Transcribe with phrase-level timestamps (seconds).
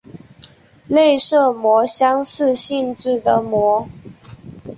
[0.87, 3.87] 内射模相似性质的模。